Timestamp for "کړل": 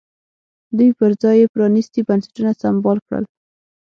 3.07-3.25